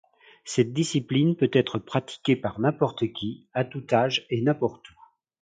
[0.45, 4.93] Cette discipline peut être pratiquée par n'importe qui, à tout âge et n'importe où.